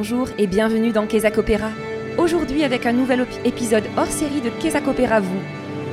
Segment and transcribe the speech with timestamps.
[0.00, 1.68] Bonjour et bienvenue dans Kézak Opéra.
[2.16, 5.42] Aujourd'hui avec un nouvel épisode hors série de Kézak Opéra Vous.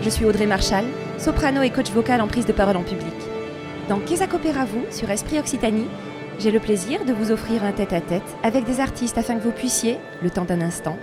[0.02, 0.86] Je suis Audrey Marchal,
[1.18, 3.14] soprano et coach vocal en prise de parole en public.
[3.90, 5.90] Dans Kézak Opéra Vous, sur Esprit Occitanie,
[6.40, 9.52] j'ai le plaisir de vous offrir un tête-à-tête -tête avec des artistes afin que vous
[9.52, 10.96] puissiez, le temps d'un instant,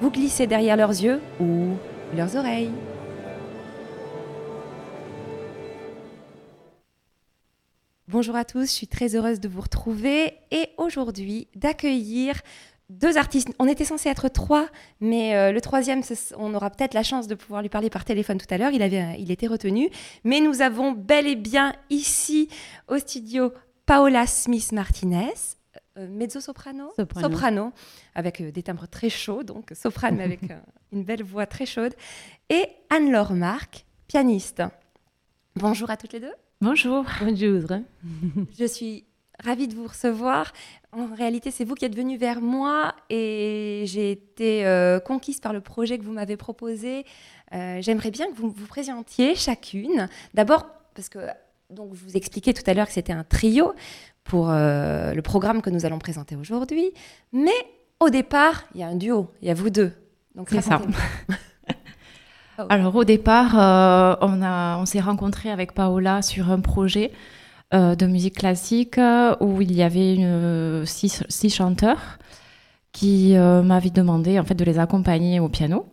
[0.00, 1.70] vous glisser derrière leurs yeux ou
[2.16, 2.70] leurs oreilles.
[8.12, 12.42] Bonjour à tous, je suis très heureuse de vous retrouver et aujourd'hui d'accueillir
[12.90, 13.48] deux artistes.
[13.58, 14.68] On était censé être trois,
[15.00, 16.02] mais euh, le troisième,
[16.36, 18.72] on aura peut-être la chance de pouvoir lui parler par téléphone tout à l'heure.
[18.72, 19.88] Il, avait, il était retenu.
[20.24, 22.50] Mais nous avons bel et bien ici
[22.86, 23.50] au studio
[23.86, 25.32] Paola Smith-Martinez,
[25.96, 27.72] euh, mezzo-soprano, soprano.
[28.14, 30.40] avec euh, des timbres très chauds, donc soprano mais avec
[30.92, 31.94] une belle voix très chaude,
[32.50, 34.62] et Anne-Laure Marc, pianiste.
[35.56, 36.34] Bonjour à toutes les deux.
[36.62, 37.04] Bonjour.
[37.20, 37.60] Bonjour.
[38.56, 39.04] Je suis
[39.42, 40.52] ravie de vous recevoir.
[40.92, 45.52] En réalité, c'est vous qui êtes venu vers moi et j'ai été euh, conquise par
[45.52, 47.04] le projet que vous m'avez proposé.
[47.52, 50.08] Euh, j'aimerais bien que vous vous présentiez chacune.
[50.34, 51.18] D'abord, parce que
[51.68, 53.74] donc, je vous expliquais tout à l'heure que c'était un trio
[54.22, 56.92] pour euh, le programme que nous allons présenter aujourd'hui.
[57.32, 57.50] Mais
[57.98, 59.90] au départ, il y a un duo, il y a vous deux.
[60.36, 60.80] Donc, c'est ça.
[62.58, 67.12] Ah Alors au départ, euh, on, on s'est rencontré avec Paola sur un projet
[67.72, 72.18] euh, de musique classique euh, où il y avait une, six, chanteurs
[72.92, 75.86] qui m'avaient demandé en fait de les accompagner au piano.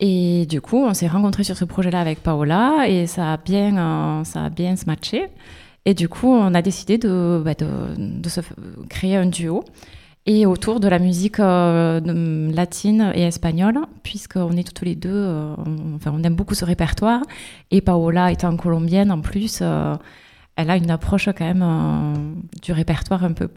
[0.00, 4.24] Et du coup, on s'est rencontré sur ce projet-là avec Paola et ça a bien,
[4.24, 5.28] ça a bien se matché.
[5.84, 8.40] Et du coup, on a décidé de, bah, de, de se
[8.88, 9.64] créer un duo
[10.26, 15.54] et autour de la musique euh, latine et espagnole, puisqu'on est toutes les deux, euh,
[15.56, 17.22] on, enfin, on aime beaucoup ce répertoire.
[17.70, 19.96] Et Paola étant colombienne en plus, euh,
[20.60, 23.48] elle a une approche quand même du répertoire un peu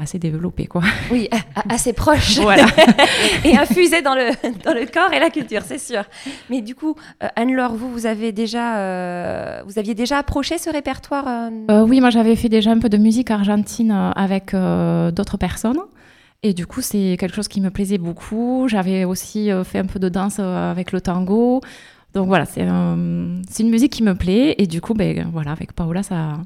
[0.00, 0.66] assez développée.
[0.66, 0.82] Quoi.
[1.10, 1.28] Oui,
[1.68, 2.38] assez proche.
[2.38, 2.66] voilà.
[3.44, 4.30] et infusée dans le,
[4.64, 6.02] dans le corps et la culture, c'est sûr.
[6.50, 6.96] Mais du coup,
[7.36, 12.48] Anne-Laure, vous, vous, avez déjà, vous aviez déjà approché ce répertoire Oui, moi j'avais fait
[12.48, 15.78] déjà un peu de musique argentine avec d'autres personnes.
[16.42, 18.66] Et du coup, c'est quelque chose qui me plaisait beaucoup.
[18.68, 21.60] J'avais aussi euh, fait un peu de danse euh, avec le tango.
[22.16, 24.54] Donc voilà, c'est une musique qui me plaît.
[24.56, 26.38] Et du coup, ben, voilà, avec Paola, ça,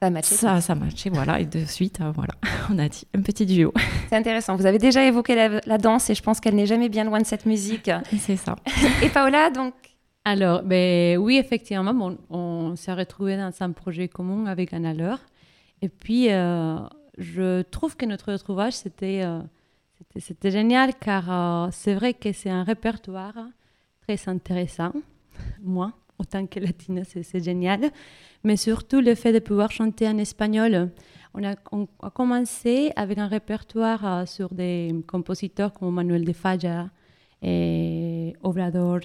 [0.00, 0.34] ça a matché.
[0.34, 1.38] Ça, ça a matché, voilà.
[1.38, 2.34] Et de suite, euh, voilà,
[2.72, 3.72] on a dit un petit duo.
[4.08, 4.56] C'est intéressant.
[4.56, 7.26] Vous avez déjà évoqué la, danse et je pense qu'elle n'est jamais bien loin de
[7.26, 7.88] cette musique.
[8.18, 8.56] C'est ça.
[9.04, 9.72] et Paola, donc?
[10.24, 15.20] Alors, ben, oui, effectivement, on s'est retrouvés dans un projet commun avec Anna Leur.
[15.80, 19.38] Et puis, je trouve que notre retrouvaille, c'était euh,
[20.18, 23.34] c'était génial car euh, c'est vrai que c'est un répertoire
[24.08, 24.92] très intéressant.
[25.62, 27.90] Moi, autant que latine, c'est génial.
[28.42, 30.90] Mais surtout le fait de pouvoir chanter en espagnol.
[31.34, 31.54] On a,
[32.02, 36.88] a commencé avec un répertoire euh, sur des compositeurs comme Manuel de Falla
[37.42, 39.00] et Obradors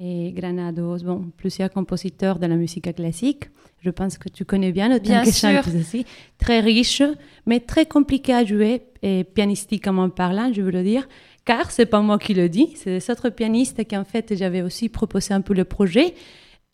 [0.00, 3.44] et Granados, bon, plusieurs compositeurs de la musique classique.
[3.80, 5.62] Je pense que tu connais bien, bien que sûr.
[5.68, 6.04] aussi.
[6.38, 7.02] Très riche,
[7.46, 11.06] mais très compliqué à jouer, et pianistiquement parlant, je veux le dire,
[11.44, 14.62] car c'est pas moi qui le dis, c'est des autres pianistes qui, en fait, j'avais
[14.62, 16.14] aussi proposé un peu le projet.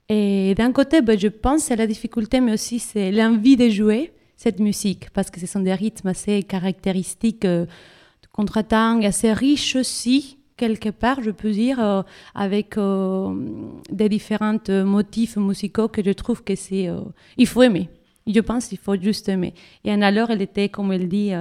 [0.08, 4.12] Et d'un côté, ben, je pense c'est la difficulté, mais aussi c'est l'envie de jouer
[4.36, 9.76] cette musique, parce que ce sont des rythmes assez caractéristiques, euh, de contre-temps, assez riches
[9.76, 12.02] aussi, quelque part, je peux dire, euh,
[12.34, 13.34] avec euh,
[13.90, 16.88] des différents motifs musicaux que je trouve que c'est...
[17.36, 17.88] Il faut aimer.
[18.26, 19.54] Je pense qu'il faut juste aimer.
[19.84, 21.32] Et alors, elle était, comme elle dit,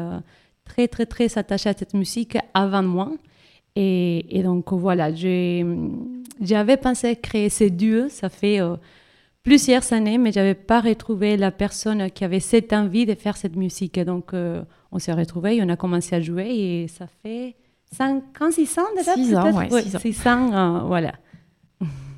[0.69, 3.12] très, très, très attachée à cette musique avant moi.
[3.75, 5.09] Et, et donc, voilà,
[6.41, 8.60] j'avais pensé créer ces duos, ça fait
[9.44, 13.56] plusieurs années, mais j'avais pas retrouvé la personne qui avait cette envie de faire cette
[13.56, 14.00] musique.
[14.00, 14.31] donc,
[14.92, 17.56] on s'est retrouvés, on a commencé à jouer et ça fait
[17.92, 20.54] 5 ans, 6 ans déjà 6 ans, ouais, 6 ans.
[20.54, 21.13] Euh, voilà.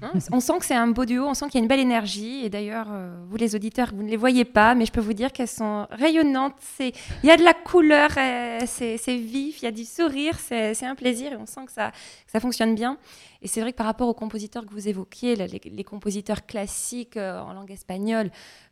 [0.01, 1.79] Hein, on sent que c'est un beau duo, on sent qu'il y a une belle
[1.79, 2.43] énergie.
[2.43, 5.13] Et d'ailleurs, euh, vous les auditeurs, vous ne les voyez pas, mais je peux vous
[5.13, 6.55] dire qu'elles sont rayonnantes.
[6.79, 6.93] Il
[7.23, 10.95] y a de la couleur, euh, c'est vif, il y a du sourire, c'est un
[10.95, 11.91] plaisir et on sent que ça,
[12.27, 12.97] ça fonctionne bien.
[13.41, 17.53] Et c'est vrai que par rapport aux compositeurs que vous évoquiez, les, compositeurs classiques en
[17.53, 18.31] langue espagnole,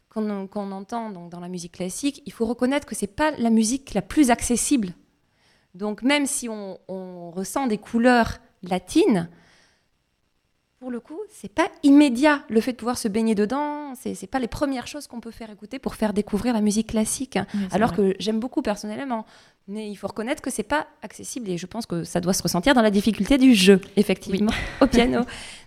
[0.09, 3.93] qu'on entend dans la musique classique, il faut reconnaître que ce n'est pas la musique
[3.93, 4.93] la plus accessible
[5.73, 9.29] donc même si on, ressent des couleurs latines,
[10.79, 13.93] pour le coup, c'est pas immédiat le fait de pouvoir se baigner dedans.
[13.95, 16.87] C'est n'est pas les premières choses qu'on peut faire écouter pour faire découvrir la musique
[16.87, 17.37] classique.
[17.71, 19.25] alors que j'aime beaucoup personnellement,
[19.67, 22.41] mais il faut reconnaître que c'est pas accessible et je pense que ça doit se
[22.41, 25.21] ressentir dans la difficulté du jeu, effectivement, au piano.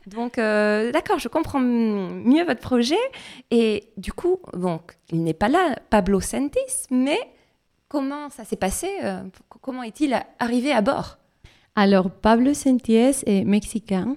[0.06, 2.96] Donc euh, d'accord, je comprends mieux votre projet
[3.50, 7.18] et du coup, donc il n'est pas là, Pablo Sentis, mais
[7.88, 8.88] comment ça s'est passé
[9.60, 11.18] Comment est-il arrivé à bord?
[11.74, 14.16] Alors, Pablo Senties est mexicain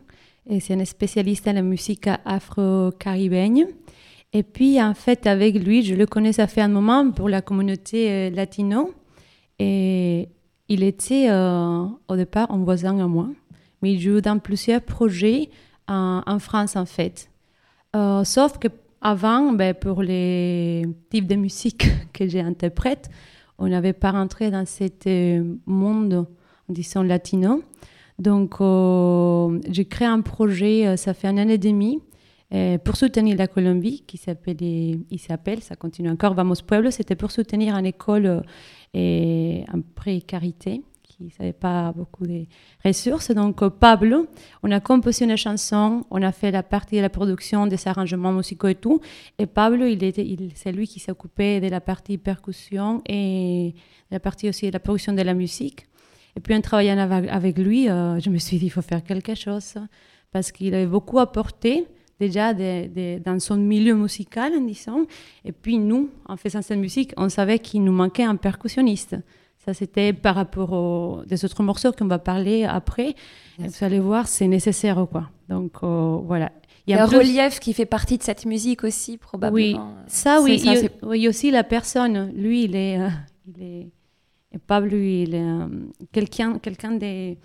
[0.60, 3.68] c'est un spécialiste en la musique afro-caribéenne.
[4.34, 7.42] Et puis, en fait, avec lui, je le connais, ça fait un moment pour la
[7.42, 8.94] communauté latino.
[9.60, 10.30] Et
[10.68, 13.30] il était au départ un voisin à moi,
[13.82, 15.50] mais il joue dans plusieurs projets
[15.88, 17.30] en, France, en fait.
[18.24, 18.68] sauf que
[19.08, 23.08] avant, ben, pour les types de musique que j'interprète,
[23.60, 26.28] on n'avait pas rentré dans ce euh, monde,
[26.70, 27.62] disons, latino.
[28.20, 32.02] Donc, euh, j'ai créé un projet, euh, ça fait un an et demi,
[32.86, 36.90] pour soutenir la Colombie, qui s'appelle, ça continue encore, Vamos Pueblo.
[36.90, 38.44] C'était pour soutenir une école
[38.94, 40.82] et en précarité
[41.18, 42.46] qui n'avait pas beaucoup de
[42.84, 43.32] ressources.
[43.32, 44.28] Donc, euh, Pablo,
[44.64, 48.32] on a composé une chanson, on a fait la partie de la production, des arrangements
[48.32, 49.00] musicaux et tout.
[49.38, 53.74] Et Pablo, il, c'est lui qui s'occupait de la partie percussion et
[54.10, 55.88] de la partie aussi de la production de la musique.
[56.36, 59.36] Et puis, en travaillant avec, lui, euh, je me suis dit, il faut faire quelque
[59.36, 59.76] chose
[60.32, 61.88] parce qu'il avait beaucoup apporté
[62.20, 65.06] déjà dans son milieu musical, disons.
[65.44, 69.16] Et puis, nous, en faisant cette musique, on savait qu'il nous manquait un percussionniste.
[69.66, 73.16] Ça, c'était par rapport aux des autres morceaux qu'on va parler après.
[73.58, 75.30] Vous allez voir, c'est nécessaire, quoi.
[75.50, 76.52] Donc, euh, voilà.
[76.86, 79.88] Il y a un relief qui fait partie de cette musique aussi, probablement.
[79.88, 80.62] Oui, ça, oui.
[80.64, 82.32] il, y a aussi la personne.
[82.36, 83.00] Lui, il est...
[83.00, 83.10] Euh,
[83.48, 83.92] il est
[84.60, 85.68] Pablo, il est euh,
[86.12, 87.36] quelqu'un quelqu'un de,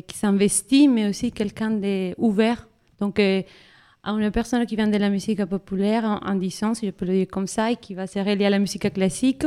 [0.00, 2.68] qui s'investit, mais aussi quelqu'un d'ouvert.
[2.98, 7.04] Donc, une personne qui vient de la musique populaire, en, en, disant, si je peux
[7.04, 9.44] le dire comme ça, et qui va se relier à la musique classique,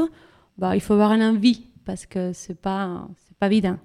[0.58, 3.78] bah, il faut avoir une envie parce que c'est pas c'est pas évident.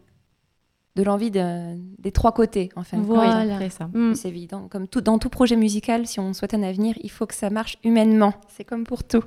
[0.97, 2.97] De l'envie des trois côtés, en fait.
[2.97, 3.59] Voilà.
[3.93, 4.15] Mm.
[4.15, 4.69] C'est évident.
[4.69, 7.51] Comme tout, dans tout projet musical, si on souhaite un avenir, il faut que ça
[7.51, 8.35] marche humainement.
[8.49, 9.25] C'est comme pour tout.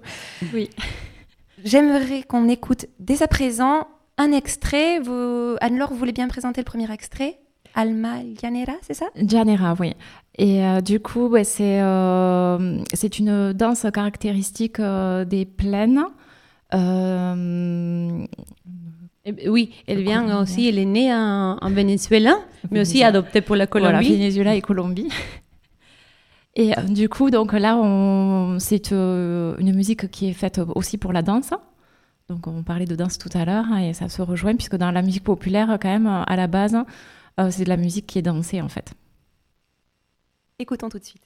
[0.54, 0.70] Oui.
[1.64, 3.88] J'aimerais qu'on écoute dès à présent
[4.18, 5.00] un extrait.
[5.00, 5.56] Vous...
[5.62, 7.40] Anne-Laure, vous voulez bien présenter le premier extrait?
[7.74, 9.06] Alma Llanera, c'est ça?
[9.16, 9.94] Llanera, oui.
[10.38, 16.04] Et euh, du coup, c'est euh, c'est une danse caractéristique euh, des plaines.
[19.46, 22.40] Oui, elle vient aussi, elle est née en, Venezuela,
[22.72, 23.92] mais aussi adoptée pour la Colombie.
[23.92, 25.10] Voilà, Venezuela et Colombie.
[26.58, 27.78] Et euh, du coup, donc là,
[28.60, 31.54] c'est euh, une musique qui est faite aussi pour la danse.
[32.30, 34.92] Donc on parlait de danse tout à l'heure hein, et ça se rejoint puisque dans
[34.92, 36.76] la musique populaire, quand même, à la base,
[37.40, 38.94] euh, c'est de la musique qui est dansée en fait.
[40.60, 41.24] Écoutons tout de suite.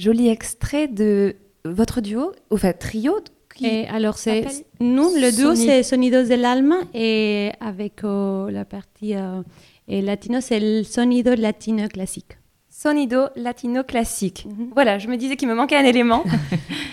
[0.00, 3.20] Joli extrait de votre duo, enfin trio.
[3.54, 4.46] Qui alors, c'est
[4.80, 9.42] nous, le duo, c'est Sonidos del Alma et avec euh, la partie euh,
[9.88, 12.38] et latino, c'est le Sonido Latino classique.
[12.70, 14.46] Sonido Latino classique.
[14.46, 14.70] Mhm.
[14.72, 16.24] Voilà, je me disais qu'il me manquait un élément.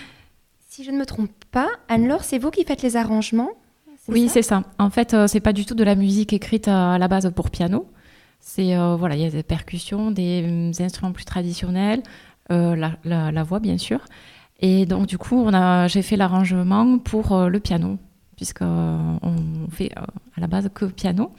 [0.68, 3.50] si je ne me trompe pas, Anne-Laure, c'est vous qui faites les arrangements
[4.08, 4.64] Oui, c'est ça.
[4.78, 7.50] En fait, euh, c'est pas du tout de la musique écrite à la base pour
[7.50, 7.86] piano.
[8.40, 12.02] C'est voilà, il y a des percussions, des instruments plus traditionnels,
[12.50, 14.00] euh, la, voix bien sûr.
[14.60, 15.48] Et donc du coup,
[15.86, 17.98] j'ai fait l'arrangement pour euh, le piano,
[18.36, 20.06] puisqu'on euh, fait à
[20.40, 21.32] la base que piano.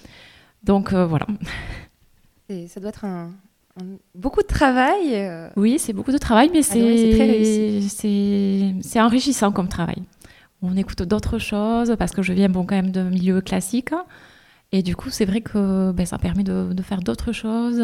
[0.64, 1.26] Donc voilà.
[2.50, 3.32] Et ça doit être un,
[4.14, 5.50] beaucoup de travail.
[5.56, 7.84] Oui, c'est beaucoup de travail, mais ah
[8.84, 10.04] c'est enrichissant comme travail.
[10.62, 13.94] On écoute d'autres choses parce que je viens bon, quand même de milieu classique.
[14.72, 17.82] Et du coup, c'est vrai que ben, ça permet de, de faire d'autres choses.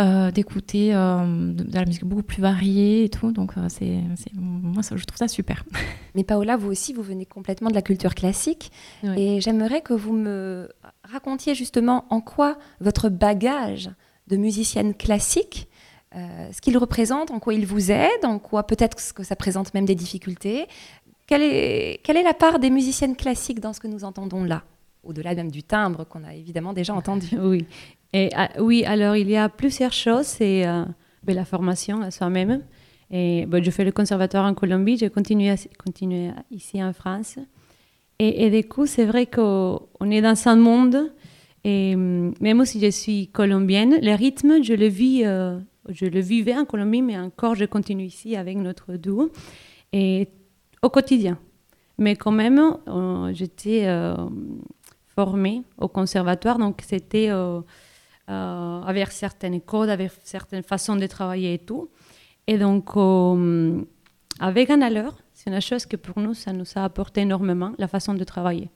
[0.00, 3.30] Euh, d'écouter euh, de, la musique beaucoup plus variée et tout.
[3.30, 4.00] Donc, euh, c'est,
[4.34, 5.64] moi, ça, je trouve ça super.
[6.16, 8.72] Mais Paola, vous aussi, vous venez complètement de la culture classique.
[9.16, 10.68] Et j'aimerais que vous me
[11.04, 13.88] racontiez justement en quoi votre bagage
[14.26, 15.68] de musicienne classique,
[16.12, 19.84] ce qu'il représente, en quoi il vous aide, en quoi peut-être que ça présente même
[19.84, 20.66] des difficultés.
[21.28, 24.64] quelle est, quelle est la part des musiciennes classiques dans ce que nous entendons là?
[25.04, 27.28] Au-delà même du timbre qu'on a évidemment déjà entendu.
[27.38, 27.66] Oui.
[28.14, 30.26] Ah, oui, alors il y a plusieurs choses.
[30.26, 30.84] C'est euh,
[31.26, 32.62] la formation à soi-même.
[33.10, 35.54] Et je fais le conservatoire en Colombie, j'ai continué,
[36.50, 37.38] ici en France.
[38.18, 41.12] Et, du coup, c'est vrai qu'on est dans un monde,
[41.64, 46.56] et même si je suis colombienne, le rythme, je le vis, euh, je le vivais
[46.56, 49.30] en Colombie, mais encore, je continue ici avec notre duo,
[49.92, 50.28] et
[50.82, 51.38] au quotidien.
[51.98, 53.86] Mais quand même, euh, j'étais
[55.14, 57.30] formée au conservatoire, donc c'était
[58.26, 61.90] avec certaines codes, avec certaines façons de travailler et tout.
[62.46, 62.96] Et donc,
[64.40, 67.88] avec un allure, c'est une chose que pour nous, ça nous a apporté énormément, la
[67.88, 68.70] façon de travailler.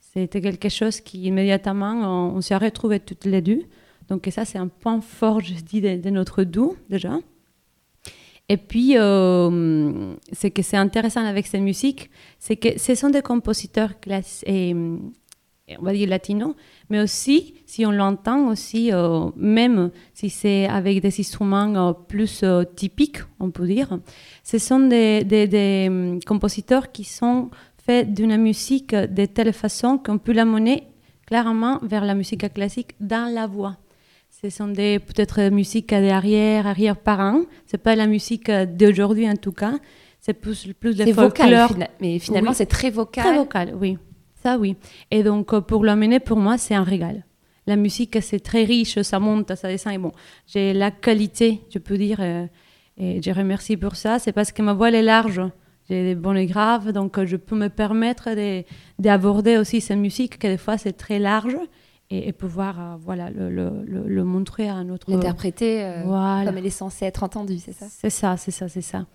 [0.00, 3.62] C'était quelque chose qui, immédiatement, on, s'est retrouvés toutes les deux.
[4.08, 7.18] Donc ça, c'est un point fort, je dis, de, notre doux, déjà.
[8.48, 13.22] Et puis, euh, ce que c'est intéressant avec cette musique, c'est que ce sont des
[13.22, 16.54] compositeurs classiques, on va dire latino,
[16.90, 22.42] mais aussi, si on l'entend aussi, euh, même si c'est avec des instruments euh, plus
[22.42, 23.98] euh, typiques, on peut dire,
[24.42, 27.50] ce sont des, des, hum, compositeurs qui sont
[27.84, 30.84] faits d'une musique de telle façon qu'on peut la mener
[31.26, 33.76] clairement vers la musique classique dans la voix.
[34.30, 37.42] Ce sont des peut-être musiques d'arrière, arrière-parents.
[37.66, 39.74] C'est pas la musique d'aujourd'hui en tout cas.
[40.20, 41.68] C'est plus, plus de vocal,
[42.00, 43.24] mais finalement c'est très vocal.
[43.24, 43.96] Très vocal, oui.
[44.44, 44.76] Ça, oui.
[45.10, 47.24] Et donc, euh, pour l'amener, pour moi, c'est un régal.
[47.66, 49.94] La musique, c'est très riche, ça monte, ça descend.
[49.94, 50.12] Et bon,
[50.46, 52.46] j'ai la qualité, je peux dire, euh,
[52.98, 54.18] et je remercie pour ça.
[54.18, 55.40] C'est parce que ma voix, elle est large.
[55.88, 58.28] J'ai des bonnes graves, donc euh, je peux me permettre
[58.98, 61.56] d'aborder aussi cette musique, que des fois, c'est très large.
[62.10, 65.10] Et, pouvoir voilà, le, le, montrer à notre...
[65.10, 66.44] L'interpréter voilà.
[66.44, 67.86] comme elle est censée être entendue, c'est ça?
[67.88, 69.06] C'est ça, c'est ça, c'est ça.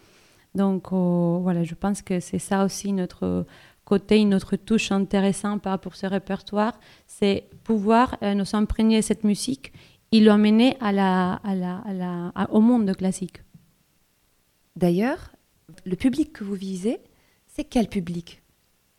[0.55, 3.45] Donc, voilà, je pense que c'est ça aussi notre
[3.89, 9.73] côté, une autre touche intéressante pour ce répertoire, c'est pouvoir euh, nous imprégner cette musique
[10.11, 13.41] et l'emmener à la, à la, au monde classique.
[14.75, 15.31] D'ailleurs,
[15.85, 16.99] le public que vous visez,
[17.47, 18.41] c'est quel public?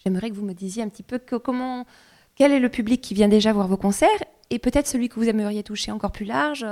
[0.03, 1.87] J'aimerais que vous me disiez un petit peu comment,
[2.35, 5.29] quel est le public qui vient déjà voir vos concerts et peut-être celui que vous
[5.29, 6.67] aimeriez toucher encore plus large?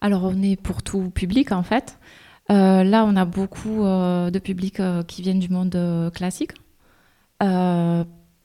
[0.00, 1.98] Alors on est pour tout public en fait.
[2.50, 5.78] Euh, là, on a beaucoup euh, de publics euh, qui viennent du monde
[6.14, 6.52] classique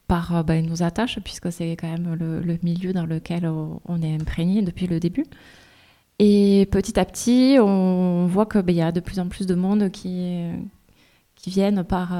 [0.07, 4.61] par bah, nos attaches, puisque c'est quand même le, milieu dans lequel on est imprégné
[4.61, 5.25] depuis le début.
[6.19, 9.55] Et petit à petit, on voit qu'il bah, y a de plus en plus de
[9.55, 10.39] monde qui,
[11.35, 12.15] qui viennent par,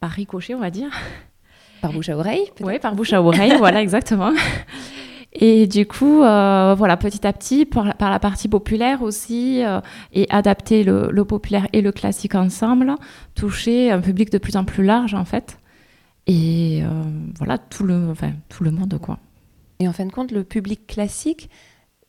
[0.00, 0.90] par ricochet, on va dire.
[1.82, 4.32] Par bouche à oreille Oui, par bouche à oreille, voilà, exactement.
[5.34, 9.80] Et du coup, euh, voilà, petit à petit, par, la partie populaire aussi, euh,
[10.12, 12.94] et adapter le, populaire et le classique ensemble,
[13.34, 15.58] toucher un public de plus en plus large en fait.
[16.26, 17.02] Et euh,
[17.38, 19.18] voilà, tout le, enfin, tout le monde quoi.
[19.80, 21.48] Et en fin de compte, le public classique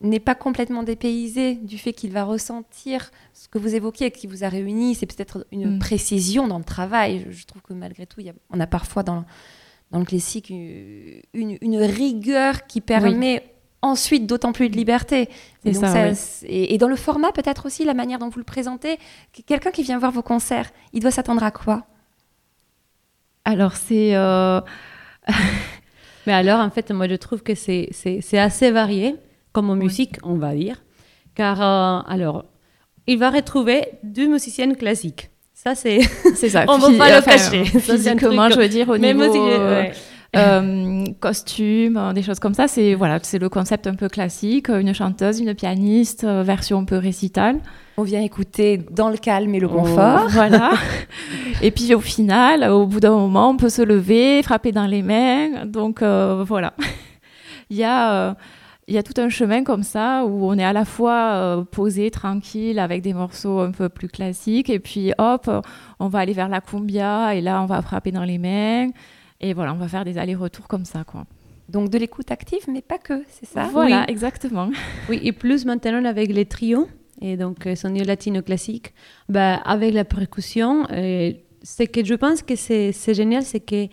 [0.01, 4.43] n'est pas complètement dépaysé du fait qu'il va ressentir ce que vous évoquiez, qui vous
[4.43, 4.95] a réuni.
[4.95, 5.79] C'est peut-être une mm.
[5.79, 7.25] précision dans le travail.
[7.29, 9.23] Je, trouve que malgré tout, y a, on a parfois dans
[9.93, 13.43] dans le classique une, rigueur qui permet
[13.83, 15.29] ensuite d'autant plus de liberté.
[15.65, 18.97] Et, et, dans le format peut-être aussi, la manière dont vous le présentez,
[19.45, 21.85] quelqu'un qui vient voir vos concerts, il doit s'attendre à quoi?
[23.45, 24.15] Alors c'est...
[24.15, 24.59] Euh,
[26.25, 29.15] Mais alors en fait, moi je trouve que c'est assez varié,
[29.51, 30.83] comme en musique, on va dire.
[31.35, 32.45] Car euh, alors,
[33.05, 35.29] il va retrouver deux musiciennes classiques.
[35.63, 36.01] Ça, c'est.
[36.35, 36.65] C'est ça.
[36.67, 37.63] On ne va pas le cacher.
[37.63, 39.47] Physiquement, je veux dire, au niveau.
[39.47, 39.85] Euh,
[40.35, 44.91] euh, costume, des choses comme ça, c'est voilà, c'est le concept un peu classique, une
[44.91, 47.59] chanteuse, une pianiste, euh, version un peu récitale.
[47.97, 50.27] On vient écouter dans le calme et le confort.
[50.29, 50.71] voilà.
[51.61, 55.03] et puis au final, au bout d'un moment, on peut se lever, frapper dans les
[55.03, 55.65] mains.
[55.65, 56.73] Donc voilà.
[57.69, 58.35] Il y a
[58.87, 61.63] il y a tout un chemin comme ça où on est à la fois euh,
[61.63, 65.49] posé, tranquille, avec des morceaux un peu plus classiques, et puis hop,
[65.99, 68.89] on va aller vers la cumbia, et là, on va frapper dans les mains,
[69.39, 71.25] et voilà, on va faire des allers-retours comme ça, quoi.
[71.69, 73.69] Donc de l'écoute active, mais pas que, c'est ça?
[73.71, 74.69] Voilà, exactement.
[75.09, 76.87] Oui, et plus maintenant avec les trios,
[77.21, 78.93] et donc euh, son latino classique,
[79.29, 81.31] bah, avec la percussion, euh,
[81.63, 83.87] ce que je pense que c'est génial, c'est que,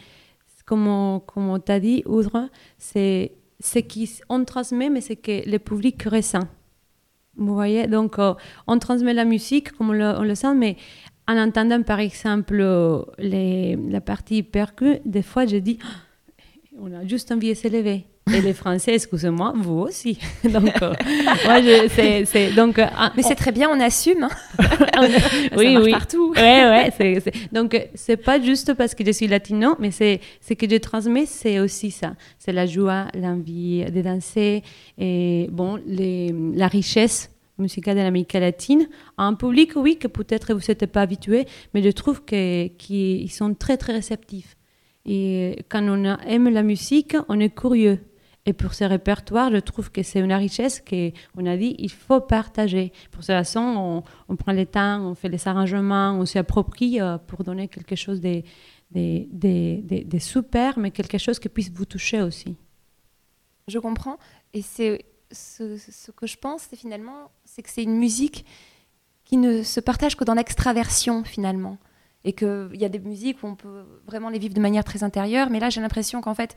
[0.66, 3.78] comme, comme tu as dit, Oudre, c'est ce
[4.26, 6.48] qu'on transmet, mais c'est que le public ressent.
[7.36, 8.34] Vous voyez Donc, euh,
[8.66, 10.76] on transmet la musique comme on le, sent, mais
[11.28, 12.56] en entendant par exemple
[13.18, 15.78] les, la partie percu, des fois je dis,
[16.78, 18.04] on a juste envie de se lever.
[18.32, 20.18] Et les Français, excusez-moi, vous aussi.
[20.44, 20.94] donc, euh,
[21.44, 22.86] moi, je, c'est, donc, euh,
[23.16, 24.24] Mais c'est très bien, on assume.
[24.24, 24.66] Hein.
[25.56, 25.90] oui, oui.
[25.90, 26.32] partout.
[26.36, 26.92] Ouais, ouais.
[26.96, 30.76] C'est, donc, c'est pas juste parce que je suis latino, mais c'est ce que je
[30.76, 32.12] transmets, c'est aussi ça.
[32.38, 34.62] C'est la joie, l'envie de danser
[34.98, 38.88] et bon, les, la richesse musicale de l'Amérique latine.
[39.18, 43.76] Un public, oui, que peut-être vous n'êtes pas habitué, mais je trouve qu'ils sont très,
[43.76, 44.56] très réceptifs.
[45.06, 47.98] Et quand on aime la musique, on est curieux.
[48.50, 52.20] Et pour ce répertoire, je trouve que c'est une richesse qu'on a dit il faut
[52.20, 52.92] partager.
[53.12, 57.44] Pour cette raison, on, prend le temps, on fait les arrangements, on s'approprie euh, pour
[57.44, 58.42] donner quelque chose de,
[60.18, 62.56] super, mais quelque chose qui puisse vous toucher aussi.
[63.68, 64.18] Je comprends.
[64.52, 68.44] Et c'est ce, ce, que je pense, c'est finalement, c'est que c'est une musique
[69.24, 71.78] qui ne se partage que dans l'extraversion finalement.
[72.24, 75.04] Et qu'il y a des musiques où on peut vraiment les vivre de manière très
[75.04, 76.56] intérieure, mais là j'ai l'impression qu'en fait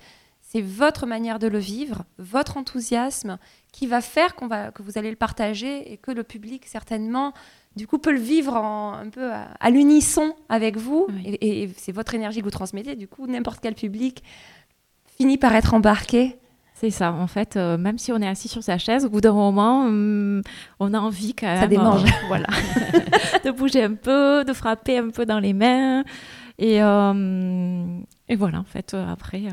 [0.54, 3.40] c'est votre manière de le vivre, votre enthousiasme
[3.72, 7.34] qui va faire qu'on va, que vous allez le partager et que le public, certainement,
[7.76, 11.08] du coup, peut le vivre un peu à, l'unisson avec vous.
[11.26, 12.96] Et, c'est votre énergie que vous transmettez.
[12.96, 14.24] Du coup, n'importe quel public
[15.18, 16.38] finit par être embarqué.
[16.76, 19.22] C'est ça, en fait, euh, même si on est assis sur sa chaise, au bout
[19.22, 20.44] d'un moment, hum,
[20.80, 22.04] on a envie quand même, ça démange.
[22.28, 22.48] voilà,
[23.44, 26.04] de bouger un peu, de frapper un peu dans les mains.
[26.60, 29.44] Et, euh, et voilà, en fait, euh, après,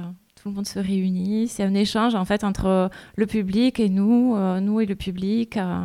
[0.41, 1.49] tout le monde se réunit.
[1.49, 5.59] C'est un échange en fait entre le public et nous, euh, nous et le public.
[5.59, 5.85] Euh.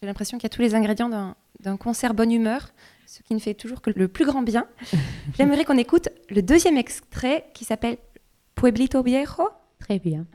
[0.00, 2.68] J'ai l'impression qu'il y a tous les ingrédients d'un concert bonne humeur,
[3.06, 4.68] ce qui ne fait toujours que le plus grand bien.
[5.36, 7.96] J'aimerais qu'on écoute le deuxième extrait qui s'appelle
[8.54, 9.48] Pueblito Viejo.
[9.80, 10.26] Très bien.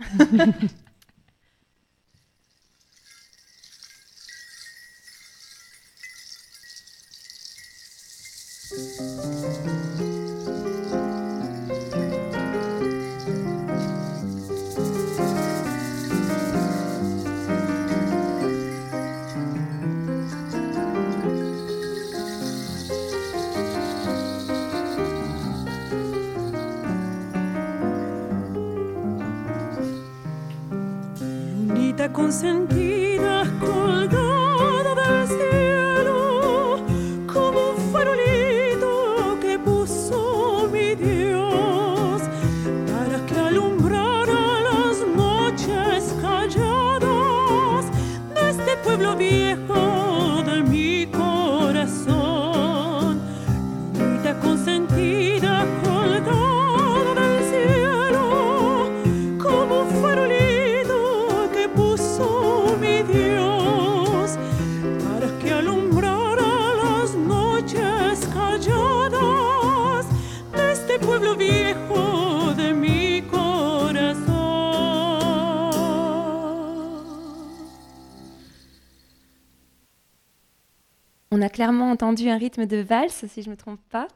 [82.00, 84.08] entendu un rythme de valse, si je ne me trompe pas.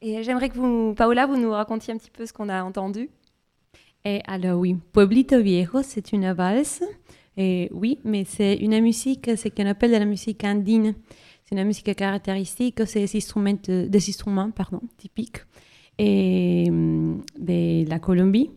[0.00, 3.10] Et j'aimerais que vous, Paola, vous nous racontiez un petit peu ce qu'on a entendu.
[4.04, 6.84] Et alors oui, Pueblito Viejo, c'est une valse.
[7.36, 10.94] Et oui, mais c'est une musique, ce qu'on appelle de la musique andine.
[11.44, 15.38] C'est une musique caractéristique, c'est des instruments, des instruments pardon, typiques
[15.98, 18.50] et, hum, de la Colombie.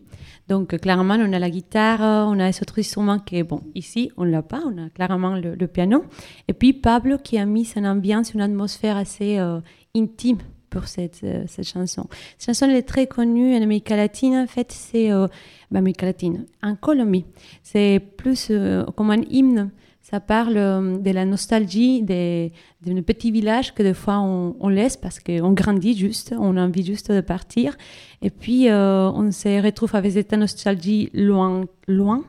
[0.50, 4.24] Donc, clairement, on a la guitare, on a les autres instruments qui, bon, ici, on
[4.24, 6.04] l'a pas, on a clairement le, piano.
[6.48, 9.60] Et puis, Pablo qui a mis une ambiance, une atmosphère assez euh,
[9.94, 12.08] intime pour cette, euh, cette chanson.
[12.36, 14.34] Cette chanson, elle est très connue en Amérique latine.
[14.34, 15.12] En fait, c'est...
[15.12, 15.28] Euh,
[15.70, 17.26] bah, Amérique latine, en Colombie.
[17.62, 18.50] C'est plus
[18.96, 19.70] comme un hymne
[20.10, 25.20] ça parle euh, de la nostalgie d'un petit village que des fois on, laisse parce
[25.20, 27.76] qu'on grandit juste, on a envie juste de partir.
[28.20, 32.24] Et puis euh, on se retrouve avec cette nostalgie loin, loin,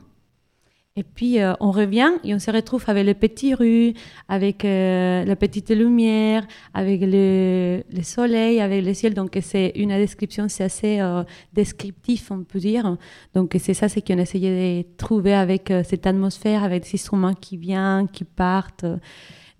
[0.94, 3.94] et puis euh, on revient et on se retrouve avec les petites rues,
[4.28, 9.14] avec euh, la petite lumière, avec le, le, soleil, avec le ciel.
[9.14, 11.24] Donc c'est une description, c'est assez euh,
[11.54, 12.98] descriptif, on peut dire.
[13.34, 17.34] Donc c'est ça, c'est qu'on a essayé de trouver avec cette atmosphère, avec des instruments
[17.34, 18.84] qui viennent, qui partent.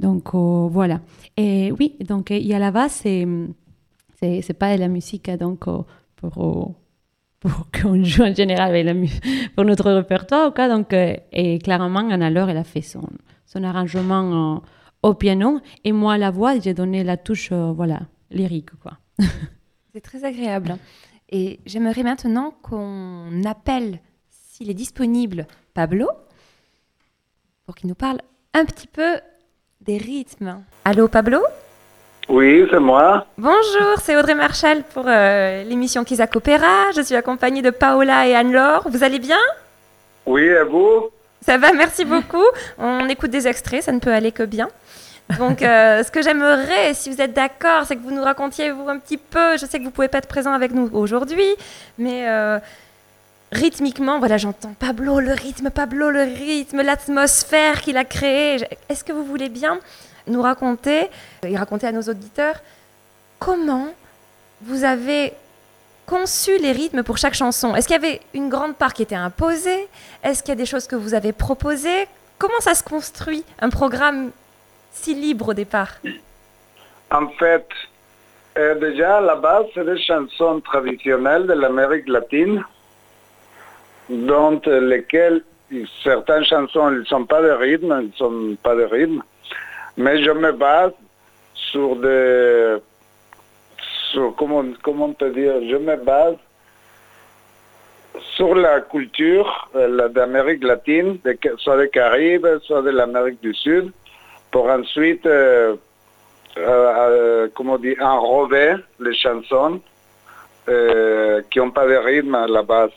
[0.00, 1.00] Donc voilà.
[1.38, 3.26] Et oui, donc il y a là-bas, c'est
[4.20, 5.64] c'est pas de la musique donc
[6.16, 6.74] pour
[7.42, 8.86] pour qu'on joue en général avec
[9.54, 10.54] pour notre répertoire.
[10.54, 10.68] Quoi.
[10.68, 13.02] Donc, euh, et clairement, Anna Laure, elle a fait son,
[13.46, 14.62] son arrangement
[15.02, 15.60] au piano.
[15.84, 18.70] Et moi, la voix, j'ai donné la touche euh, voilà, lyrique.
[18.80, 18.98] Quoi.
[19.92, 20.76] C'est très agréable.
[21.28, 26.08] Et j'aimerais maintenant qu'on appelle, s'il est disponible, Pablo,
[27.66, 28.20] pour qu'il nous parle
[28.54, 29.18] un petit peu
[29.80, 30.62] des rythmes.
[30.84, 31.40] Allô, Pablo?
[32.32, 33.26] Oui, c'est moi.
[33.36, 36.90] Bonjour, c'est Audrey Marchal pour euh, l'émission Kizak Opéra.
[36.96, 38.88] Je suis accompagnée de Paola et Anne-Laure.
[38.88, 39.36] Vous allez bien?
[40.24, 41.10] Oui, et vous?
[41.42, 42.42] Ça va, merci beaucoup.
[42.78, 44.70] On écoute des extraits, ça ne peut aller que bien.
[45.36, 48.88] Donc, euh, ce que j'aimerais, si vous êtes d'accord, c'est que vous nous racontiez vous
[48.88, 49.58] un petit peu.
[49.58, 51.54] Je sais que vous pouvez pas être présent avec nous aujourd'hui,
[51.98, 52.58] mais euh,
[53.52, 58.56] rythmiquement, voilà, j'entends Pablo, le rythme, Pablo, le rythme, l'atmosphère qu'il a créée.
[58.88, 59.78] Est-ce que vous voulez bien
[60.26, 61.08] nous raconter
[61.46, 62.56] et raconter à nos auditeurs
[63.38, 63.88] comment
[64.62, 65.32] vous avez
[66.06, 67.74] conçu les rythmes pour chaque chanson.
[67.74, 69.88] Est-ce qu'il y avait une grande part qui était imposée?
[70.22, 72.06] Est-ce qu'il y a des choses que vous avez proposées?
[72.38, 74.30] Comment ça se construit un programme
[74.92, 75.94] si libre au départ?
[77.10, 77.66] En fait,
[78.58, 82.64] euh, déjà, à la base, c'est des chansons traditionnelles de l'Amérique latine,
[84.08, 85.42] dont euh, lesquelles
[86.02, 89.22] certaines chansons ne sont pas de rythme, ne sont pas de rythme,
[89.96, 90.92] mais je me base
[91.54, 92.76] sur des...
[94.10, 96.36] Sur, comment, comment te dire Je me base
[98.36, 101.18] sur la culture euh, d'Amérique latine,
[101.58, 103.90] soit des Caraïbes, soit de l'Amérique du Sud,
[104.52, 105.74] pour ensuite, euh,
[106.58, 109.80] euh, comment dire, enrober les chansons
[110.68, 112.92] euh, qui n'ont pas de rythme à la base.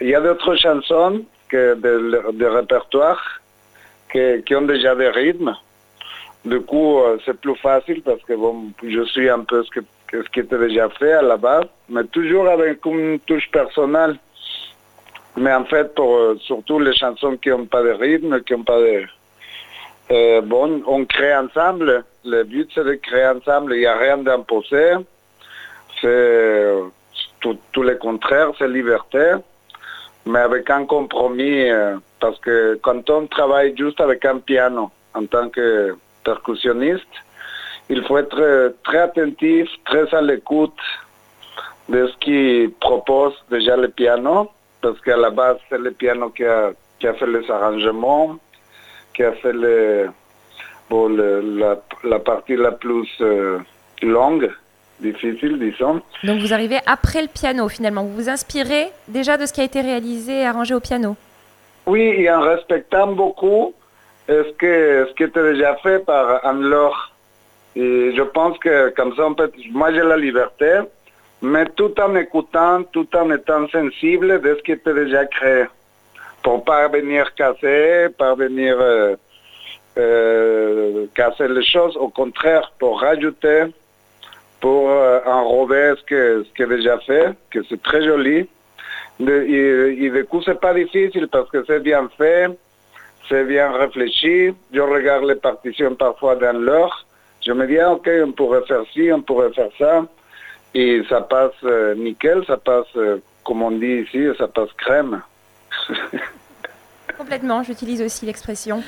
[0.00, 3.40] Il y a d'autres chansons que de, répertoire
[4.12, 5.54] qui ont déjà des rythmes.
[6.48, 9.80] Du coup, euh, c'est plus facile parce que bon, je suis un peu ce, que,
[10.10, 14.16] ce qui était déjà fait à la base, mais toujours avec une touche personnelle.
[15.36, 18.62] Mais en fait, pour euh, surtout les chansons qui n'ont pas de rythme, qui n'ont
[18.62, 19.04] pas de...
[20.10, 22.02] Euh, bon, on crée ensemble.
[22.24, 23.74] Le but, c'est de créer ensemble.
[23.74, 24.94] Il n'y a rien d'imposé.
[26.00, 26.72] C'est
[27.40, 29.34] tout, tout le contraire, c'est liberté.
[30.24, 31.68] Mais avec un compromis,
[32.20, 35.94] parce que quand on travaille juste avec un piano en tant que
[36.28, 37.14] percussionniste,
[37.94, 40.82] il faut être euh, très attentif, très à l'écoute
[41.88, 44.50] de ce qui propose déjà le piano,
[44.82, 48.36] parce qu'à la base, c'est le piano qui a, qui a fait les arrangements,
[49.14, 50.10] qui a fait le,
[50.90, 51.28] bon, le,
[51.62, 51.72] la,
[52.12, 53.58] la, partie la plus euh,
[54.02, 54.50] longue,
[55.00, 55.96] difficile, disons.
[56.24, 58.84] Donc vous arrivez après le piano finalement, vous vous inspirez
[59.18, 61.16] déjà de ce qui a été réalisé et arrangé au piano?
[61.86, 63.72] Oui, et en respectant beaucoup
[64.28, 67.12] ce, que, ce qui était déjà fait par Anne-Laure?
[67.76, 69.28] Et je pense que comme ça,
[69.70, 70.80] moi j'ai la liberté,
[71.42, 75.66] mais tout en écoutant, tout en étant sensible de ce qui était déjà créé
[76.42, 79.16] pour pas venir casser, pas venir euh,
[79.98, 83.64] euh, casser les choses, au contraire, pour rajouter,
[84.60, 88.48] pour euh, enrober ce, qui est déjà fait, que c'est très joli.
[89.20, 92.48] Et, et, du coup, c'est pas difficile parce que c'est bien fait,
[93.28, 94.54] c'est bien réfléchi.
[94.72, 97.06] Je regarde les partitions parfois dans l'heure.
[97.44, 100.04] Je me dis, ah, ok, on pourrait faire ci, on pourrait faire ça.
[100.74, 105.22] Et ça passe euh, nickel, ça passe, euh, comme on dit ici, ça passe crème.
[107.18, 108.82] Complètement, j'utilise aussi l'expression.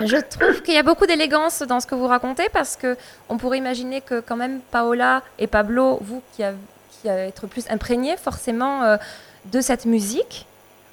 [0.00, 2.96] Je trouve qu'il y a beaucoup d'élégance dans ce que vous racontez parce que
[3.28, 6.56] on pourrait imaginer que quand même Paola et Pablo, vous qui avez
[7.00, 8.96] qui a être plus imprégné forcément euh,
[9.46, 10.46] de cette musique,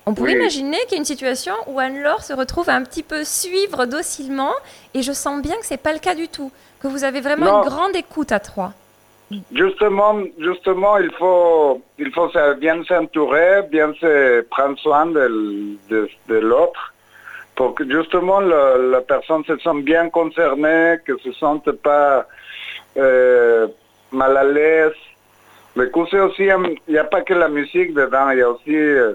[0.08, 0.40] on pourrait oui.
[0.40, 3.86] imaginer qu'il y a une situation où Anne-Laure se retrouve à un petit peu suivre
[3.86, 4.54] docilement
[4.94, 6.50] et je sens bien que c'est pas le cas du tout,
[6.82, 7.64] que vous avez vraiment Non.
[7.64, 8.72] une grande écoute à trois.
[9.52, 16.36] Justement, justement, il faut, il faut bien s'entourer, bien se prendre soin de, de, de
[16.36, 16.94] l'autre,
[17.58, 22.26] pour que justement le- la personne se sente bien concernée, que se sente pas
[22.96, 23.68] euh,
[24.14, 24.94] mal à l'aise.
[25.76, 28.76] Mais c'est aussi, il n'y a pas que la musique dedans, il y a aussi,
[28.76, 29.14] euh,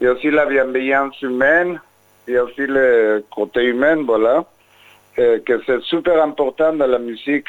[0.00, 1.80] il y a aussi la bienveillance humaine,
[2.26, 4.44] il y a aussi le côté humain, voilà,
[5.18, 7.48] euh, que c'est super important dans la musique.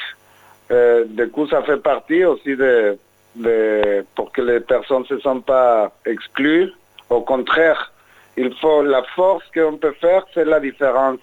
[0.72, 2.98] Euh, du coup, ça fait partie aussi de,
[4.16, 6.72] pour que les personnes ne se sentent pas exclues.
[7.10, 7.92] Au contraire,
[8.38, 11.20] il faut la force qu'on peut faire, c'est la différence.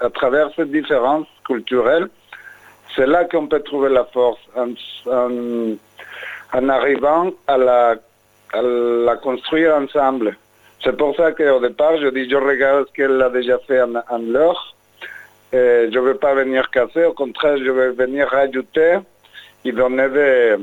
[0.00, 2.08] À travers cette différence culturelle,
[2.94, 4.40] c'est là qu'on peut trouver la force
[6.52, 7.96] en arrivant à la,
[8.52, 10.36] à la construire ensemble.
[10.82, 13.94] C'est pour ça qu'au départ, je dis, je regarde ce qu'elle a déjà fait en,
[13.94, 14.74] en l'heure.
[15.52, 18.98] Je ne veux pas venir casser, au contraire, je vais venir rajouter
[19.64, 20.58] et donner, de,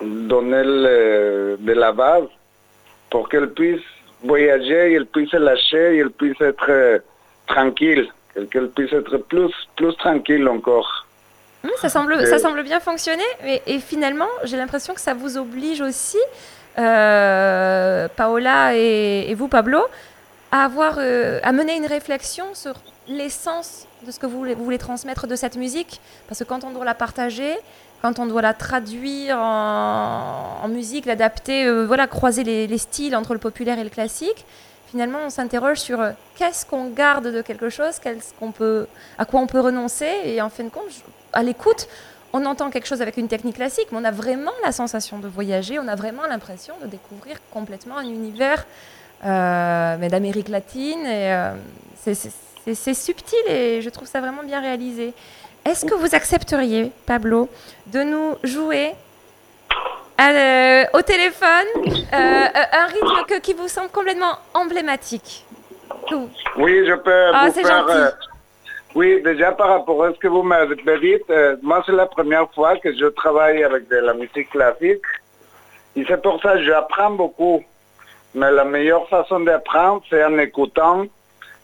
[0.00, 2.28] donner de la base
[3.10, 3.82] pour qu'elle puisse
[4.22, 6.98] voyager, elle puisse lâcher, et elle puisse être euh,
[7.46, 8.08] tranquille,
[8.50, 11.06] qu'elle puisse être plus, plus tranquille encore.
[11.64, 13.24] Hum, ça, semble, ça semble bien fonctionner
[13.66, 16.18] et finalement, j'ai l'impression que ça vous oblige aussi,
[16.78, 19.80] euh, Paola et, et vous, Pablo,
[20.52, 22.74] à, avoir, euh, à mener une réflexion sur
[23.08, 26.00] l'essence de ce que vous voulez, vous voulez transmettre de cette musique.
[26.28, 27.56] Parce que quand on doit la partager,
[28.02, 33.16] quand on doit la traduire en, en musique, l'adapter, euh, voilà, croiser les, les styles
[33.16, 34.44] entre le populaire et le classique,
[34.90, 38.86] finalement, on s'interroge sur euh, qu'est-ce qu'on garde de quelque chose, qu'est-ce qu'on peut,
[39.18, 40.08] à quoi on peut renoncer.
[40.24, 41.00] Et en fin de compte, je-
[41.32, 41.88] à l'écoute,
[42.32, 45.28] on entend quelque chose avec une technique classique, mais on a vraiment la sensation de
[45.28, 48.66] voyager, on a vraiment l'impression de découvrir complètement un univers
[49.24, 51.04] euh, mais d'Amérique latine.
[51.06, 51.52] Et, euh,
[52.04, 55.14] c'est- subtil et je trouve ça vraiment bien réalisé.
[55.64, 57.48] Est-ce que vous accepteriez, Pablo,
[57.86, 58.94] de nous jouer
[60.20, 61.66] euh, au téléphone
[62.12, 65.44] un rythme que- qui vous semble complètement emblématique?
[66.56, 67.86] Oui, je peux Ah, vous c'est faire...
[68.96, 72.06] euh, oui, déjà par rapport à ce que vous m'avez dit, euh, moi c'est la
[72.06, 75.02] première fois que je travaille avec de la musique classique.
[75.96, 77.64] Et c'est pour ça que j'apprends beaucoup.
[78.34, 81.06] Mais la meilleure façon d'apprendre, c'est en écoutant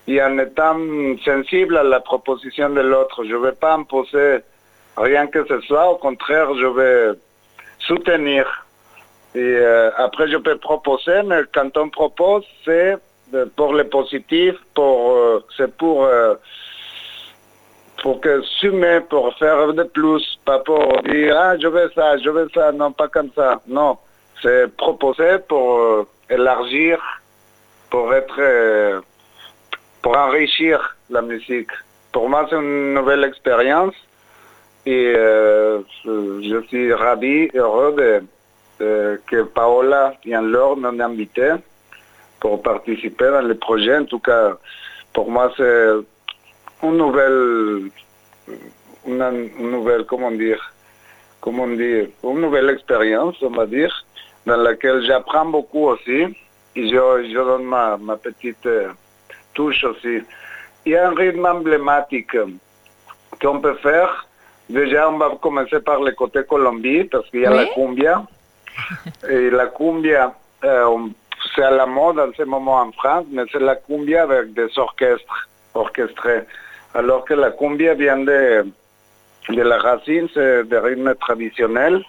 [0.08, 0.78] et en étant
[1.24, 3.24] sensible à la proposition de l'autre.
[3.24, 4.38] Je ne vais pas imposer
[4.96, 5.86] rien que ce soit.
[5.90, 7.18] Au contraire, je vais
[7.80, 8.66] soutenir.
[9.34, 12.96] Et euh, après, je peux proposer, mais quand on propose, c'est
[13.32, 16.06] de- pour le positif, pour, euh, c'est pour,
[18.04, 22.28] pour que sumer, pour faire de plus, pas pour dire, ah, je veux ça, je
[22.28, 23.62] veux ça, non, pas comme ça.
[23.66, 23.96] Non,
[24.42, 26.98] c'est proposer pour euh, élargir,
[27.88, 29.00] pour être, euh,
[30.02, 31.70] pour enrichir la musique.
[32.12, 33.94] Pour moi, c'est une nouvelle expérience
[34.84, 38.20] et euh, je, suis ravi, heureux
[38.80, 41.54] de, que Paola et Anne-Laure m'ont invité
[42.38, 43.96] pour participer dans le projet.
[43.96, 44.58] En tout cas,
[45.14, 45.88] pour moi, c'est
[46.84, 47.90] une nouvelle,
[49.06, 50.72] une, une nouvelle, comment dire,
[51.40, 53.92] comment dire, une nouvelle expérience, on va dire,
[54.46, 56.26] dans laquelle j'apprends beaucoup aussi.
[56.76, 56.96] Et je,
[57.30, 58.88] je donne ma, ma petite euh,
[59.54, 60.22] touche aussi.
[60.84, 62.36] Il y a un rythme emblématique
[63.40, 64.26] qu'on peut faire.
[64.68, 67.56] Déjà, on va commencer par le côté Colombie, parce qu'il y a Oui.
[67.58, 68.24] la cumbia.
[69.28, 70.98] Et la cumbia, euh,
[71.54, 74.68] c'est à la mode en ce moment en France, mais c'est la cumbia avec des
[74.78, 76.42] orchestres orchestrés.
[76.94, 78.66] Alors que la cumbia vient de,
[79.48, 82.02] de la racine, c'est des rythmes traditionnels,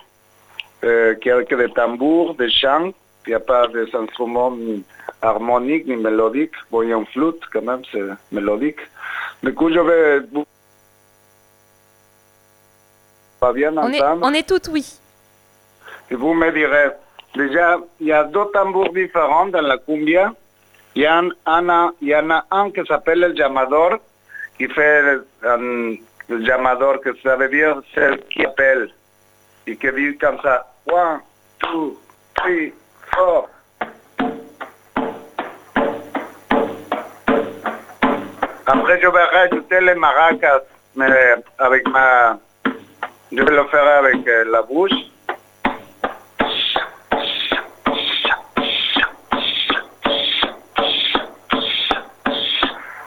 [0.84, 2.91] euh, qui avec des tambours, des chants.
[3.26, 4.84] Il n'y a pas des instruments ni
[5.21, 6.54] harmoniques ni mélodiques.
[6.69, 8.80] Bon, il y a une flûte quand même, c'est mélodique.
[9.41, 10.45] Du coup, je vais vous...
[13.39, 15.00] Pas bien on, est, on est tout oui.
[16.12, 16.91] Et vous me direz,
[17.36, 20.32] déjà, il y a deux tambours différents dans la cumbia.
[20.93, 23.98] Il y, en a, il y en a un qui s'appelle le llamador,
[24.58, 25.96] qui fait un,
[26.30, 28.89] le llamador, que ça veut dire celle qui appelle,
[29.68, 31.20] et qui dit comme ça, one,
[31.60, 32.00] two,
[32.36, 32.74] three,
[33.13, 33.50] four.
[38.68, 40.62] Après, je vais rajouter les maracas,
[40.96, 42.39] mais avec ma...
[43.32, 44.91] Je vais le faire avec euh, la bouche.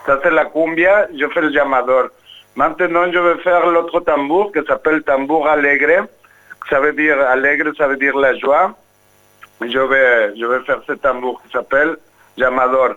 [0.08, 2.08] Ça c'est la cumbia, je fais le llamador.
[2.56, 6.06] Maintenant je vais faire l'autre tambour qui s'appelle tambour alegre.
[6.70, 8.74] Ça veut dire alegre, ça veut dire la joie.
[9.60, 11.98] Je vais, je vais faire ce tambour qui s'appelle
[12.38, 12.94] llamador.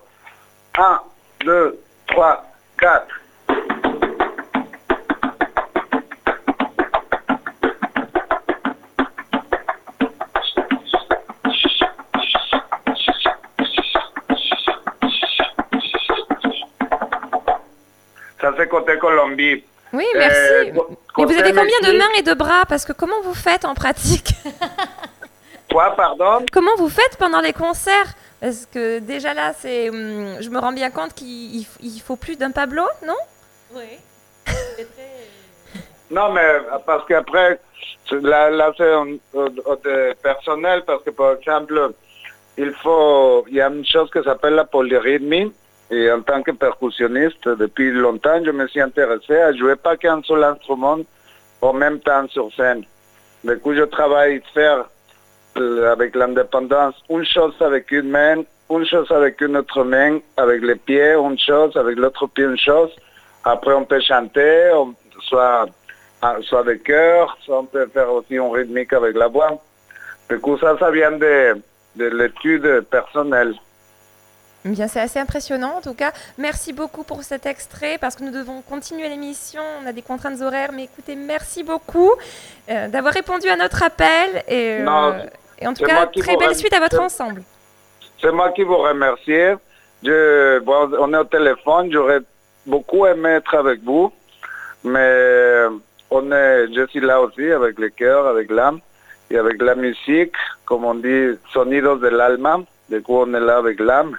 [0.77, 1.01] 1,
[1.43, 2.45] 2, 3,
[2.79, 3.05] 4.
[18.61, 19.63] C'est côté Colombie.
[19.93, 20.71] Oui, Euh, merci.
[21.17, 22.63] Mais vous avez combien de mains et de bras?
[22.69, 24.29] Parce que comment vous faites en pratique?
[25.71, 26.45] Quoi, pardon?
[26.51, 28.13] Comment vous faites pendant les concerts?
[28.39, 32.15] Parce que déjà là, c'est, hum, je me rends bien compte qu'il il- il faut
[32.15, 33.15] plus d'un Pablo, non?
[33.73, 33.99] Oui.
[36.09, 36.45] Non, mais
[36.85, 37.59] parce qu'après,
[38.11, 41.91] là, là c'est un- un- un- personnel, parce que par exemple,
[42.57, 45.53] il faut, il y a une chose qui s'appelle la polyrythmie,
[45.91, 50.21] et en tant que percussionniste, depuis longtemps, je me suis intéressé à jouer pas qu'un
[50.23, 50.99] seul instrument
[51.61, 52.85] en même temps sur scène.
[53.43, 54.85] Du coup, je travaille faire
[55.57, 60.61] euh, avec l'indépendance une chose avec une main, une chose avec une autre main, avec
[60.61, 62.91] les pieds, une chose, avec l'autre pied, une chose.
[63.43, 64.71] Après, on peut chanter,
[65.27, 65.65] soit,
[66.21, 69.61] ah, soit de cœur, soit on peut faire aussi un rythmique avec la voix.
[70.29, 71.57] Du coup, ça, ça vient de,
[71.97, 73.55] de l'étude personnelle.
[74.63, 76.11] Bien, c'est assez impressionnant en tout cas.
[76.37, 79.61] Merci beaucoup pour cet extrait parce que nous devons continuer l'émission.
[79.83, 82.11] On a des contraintes horaires, mais écoutez, merci beaucoup
[82.69, 85.15] euh, d'avoir répondu à notre appel et, euh, Non,
[85.59, 87.41] et en tout cas, très belle rem- suite à votre ensemble.
[88.21, 89.57] C'est moi qui vous remercie.
[90.03, 92.19] je, bon, on est au téléphone, j'aurais
[92.67, 94.13] beaucoup aimé être avec vous,
[94.83, 95.65] mais
[96.11, 98.79] on est, je suis là aussi avec le cœur, avec l'âme
[99.31, 102.59] et avec la musique, comme on dit, sonidos de l'alma.
[102.89, 104.17] Du coup, on est là avec l'âme.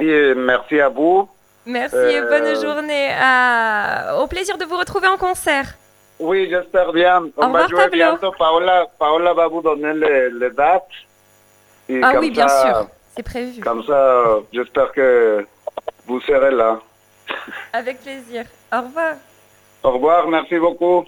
[0.00, 1.28] Et merci à vous.
[1.64, 3.08] Merci et Euh, bonne journée.
[3.18, 5.74] À- Au plaisir de vous retrouver en concert.
[6.18, 7.24] Oui, j'espère bien.
[7.36, 7.96] On revoir, va jouer Pablo.
[7.96, 8.32] bientôt.
[8.38, 10.88] Paola, Paola va vous donner les, les dates.
[11.88, 12.86] Et Ah oui, bien sûr.
[13.16, 13.60] C'est prévu.
[13.62, 15.46] Comme ça, j'espère que
[16.06, 16.78] vous serez là.
[17.72, 18.44] Avec plaisir.
[18.72, 19.14] Au revoir.
[19.82, 21.04] Au revoir, merci beaucoup.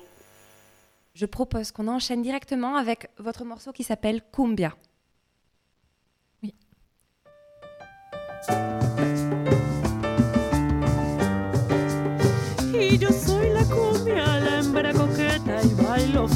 [1.14, 4.72] Je propose qu'on enchaîne directement avec votre morceau qui s'appelle Cumbia.
[12.72, 16.26] Y yo soy la cumbia, la hembra coqueta y bailo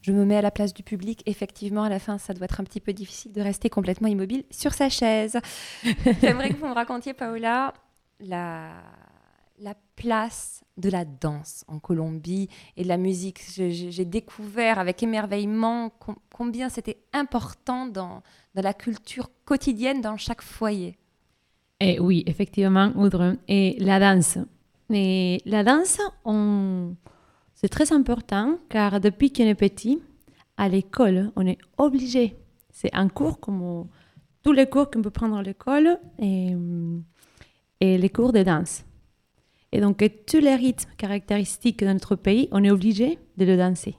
[0.00, 1.22] Je me mets à la place du public.
[1.26, 4.44] Effectivement, à la fin, ça doit être un petit peu difficile de rester complètement immobile
[4.50, 5.36] sur sa chaise.
[6.22, 7.74] J'aimerais que vous me racontiez, Paola,
[8.20, 8.70] la,
[9.58, 13.42] la place de la danse en Colombie et de la musique.
[13.56, 18.22] J'ai découvert avec émerveillement com- combien c'était important dans
[18.54, 20.96] la culture quotidienne dans chaque foyer.
[21.80, 23.36] Et oui, effectivement, Audrey.
[23.46, 24.38] Et la danse.
[24.90, 26.00] Et la danse,
[27.54, 30.00] c'est très important car depuis qu'on est petit,
[30.56, 32.36] à l'école, on est obligé.
[32.70, 33.86] C'est un cours comme
[34.42, 36.54] tous les cours qu'on peut prendre à l'école et,
[37.80, 38.84] et les cours de danse.
[39.70, 43.96] Et donc, tous les rythmes caractéristiques de notre pays, on est obligé de le danser.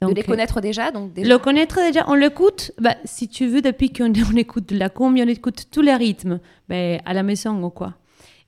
[0.00, 1.28] De Donc, les connaître déjà, donc déjà.
[1.28, 4.88] le connaître déjà, on l'écoute, bah, si tu veux, depuis qu'on on écoute de la
[4.88, 7.94] combi, on écoute tous les rythmes, bah, à la maison ou quoi.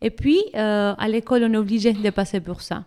[0.01, 2.85] Et puis, euh, à l'école, on est obligé de passer pour ça.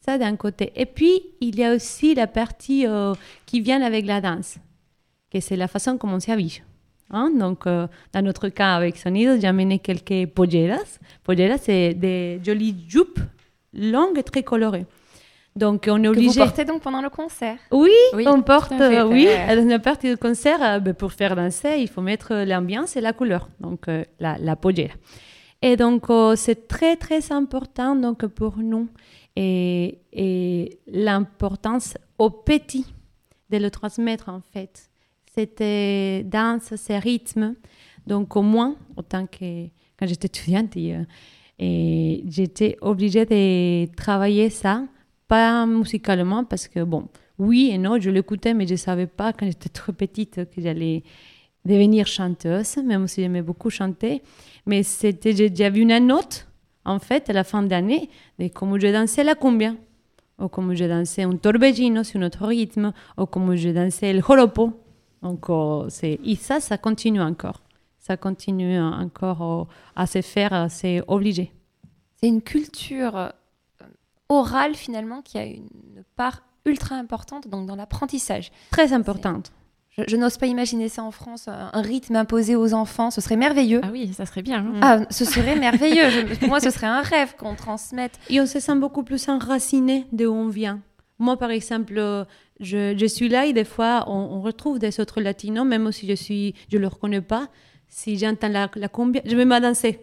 [0.00, 0.72] Ça, d'un côté.
[0.76, 3.12] Et puis, il y a aussi la partie euh,
[3.44, 4.56] qui vient avec la danse,
[5.30, 6.62] que c'est la façon comment on s'habille.
[7.10, 7.30] Hein?
[7.38, 10.98] Donc, euh, dans notre cas, avec Sonido, j'ai amené quelques polleras.
[11.22, 13.20] Polleras, c'est des jolies jupes
[13.74, 14.86] longues et très colorées.
[15.56, 16.40] Donc, on est que vous obligé.
[16.40, 17.56] portez donc pendant le concert.
[17.72, 18.98] Oui, Oui, on porte, fait.
[18.98, 22.32] euh, oui, à la partie du concert, euh, ben, pour faire danser, il faut mettre
[22.32, 24.54] euh, l'ambiance et la couleur, donc euh, la, la.
[25.62, 28.88] Et donc, euh, c'est très, très important donc, pour nous.
[29.34, 32.84] Et, et l'importance au petit
[33.50, 34.90] de le transmettre, en fait.
[35.34, 37.54] C'était danse, ces rythmes.
[38.06, 39.64] Donc, au moins, autant que
[39.98, 41.02] quand j'étais étudiante, et, euh,
[41.58, 44.82] et j'étais obligée de travailler ça,
[45.28, 47.08] pas musicalement, parce que, bon,
[47.38, 50.60] oui et non, je l'écoutais, mais je ne savais pas quand j'étais trop petite que
[50.60, 51.02] j'allais
[51.64, 54.22] devenir chanteuse, même si j'aimais beaucoup chanter.
[54.66, 56.46] Mais c'était, j'ai vu une note,
[56.84, 58.08] en fait, à la fin d'année,
[58.38, 59.74] de comment je dansais la cumbia,
[60.38, 64.72] ou comment je dansais un torbellino sur notre rythme, ou comment je dansais le joropo.
[65.22, 67.62] Donc, euh, c'est, et ça, ça continue encore.
[67.98, 69.64] Ça continue encore euh,
[69.96, 71.52] à se faire, euh, c'est obligé.
[72.14, 73.32] C'est une culture
[74.28, 75.68] orale finalement qui a une
[76.16, 78.50] part ultra importante donc dans l'apprentissage.
[78.70, 79.52] Très importante.
[79.96, 83.20] Je, je n'ose pas imaginer ça en France, un, un rythme imposé aux enfants, ce
[83.20, 83.80] serait merveilleux.
[83.82, 84.58] Ah oui, ça serait bien.
[84.66, 84.80] hein.
[84.82, 86.10] Ah, ce serait merveilleux.
[86.10, 88.18] Je- pour moi, ce serait un rêve qu'on transmette.
[88.28, 90.80] Et on se sent beaucoup plus enraciné de où on vient.
[91.18, 91.94] Moi, par exemple,
[92.60, 96.06] je, je suis là et des fois, on, on retrouve des autres latinos, même si
[96.06, 97.48] je suis, je le reconnais pas.
[97.88, 100.00] Si j'entends la, la cumbia, je me mets à danser.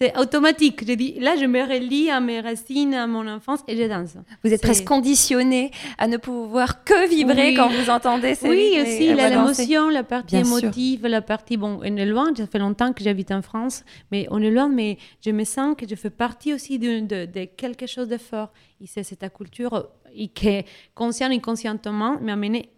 [0.00, 0.86] C'est automatique.
[0.86, 4.14] Je dis, là, je me relie à mes racines, à mon enfance et je danse.
[4.44, 7.54] Vous êtes presque conditionné à ne pouvoir que vibrer Oui.
[7.56, 10.58] quand vous entendez ces Oui, aussi, l'émotion, la partie Bien sûr.
[10.58, 13.82] émotive, la partie, bon, on est loin, ça fait longtemps que j'habite en France,
[14.12, 17.26] mais on est loin, mais je me sens que je fais partie aussi de, de-
[17.26, 18.52] de quelque chose de fort.
[18.80, 20.62] Et c'est cette culture et qui,
[20.94, 22.68] conscient et inconscientement, m'a amené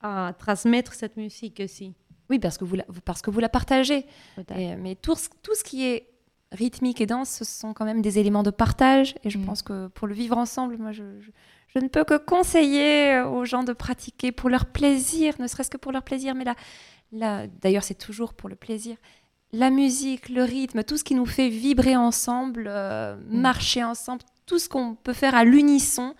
[0.00, 1.92] à transmettre cette musique aussi.
[2.30, 4.06] Oui, parce que vous la, parce que vous la partagez.
[4.56, 6.06] Et- mais tout, tout ce qui est
[6.52, 9.14] rythmique et danse, ce sont quand même des éléments de partage.
[9.24, 9.44] Et je Mm.
[9.46, 11.30] pense que pour le vivre ensemble, moi, je, je-
[11.68, 15.78] je ne peux que conseiller aux gens de pratiquer pour leur plaisir, ne serait-ce que
[15.78, 16.34] pour leur plaisir.
[16.34, 16.54] Mais là,
[17.12, 18.96] là d'ailleurs, c'est toujours pour le plaisir.
[19.52, 24.58] La musique, le rythme, tout ce qui nous fait vibrer ensemble, euh, marcher ensemble, tout
[24.58, 26.14] ce qu'on peut faire à l'unisson.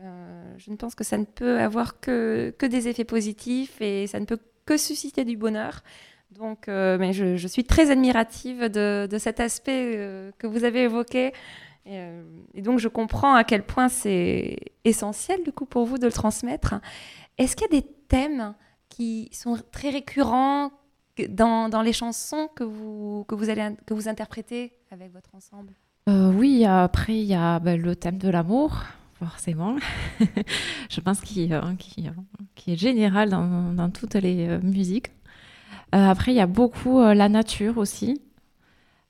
[0.00, 4.08] euh, je ne pense que ça ne peut avoir que, que des effets positifs et
[4.08, 5.82] ça ne peut que susciter du bonheur.
[6.38, 11.28] Donc, euh, mais je, suis très admirative de, cet aspect euh, que vous avez évoqué.
[11.86, 12.22] Et, euh,
[12.54, 16.12] et donc, je comprends à quel point c'est essentiel, du coup, pour vous de le
[16.12, 16.74] transmettre.
[17.38, 18.54] Est-ce qu'il y a des thèmes
[18.88, 20.70] qui sont très récurrents
[21.28, 25.72] dans, les chansons que vous, que, vous allez, que vous interprétez avec votre ensemble?
[26.06, 28.82] Oui, après, il y a ben, le thème de l'amour,
[29.14, 29.76] forcément.
[30.90, 31.62] Je pense qu'il euh,
[32.66, 35.10] est général dans, dans toutes les musiques.
[35.94, 38.20] Euh, après, il y a beaucoup euh, la nature aussi.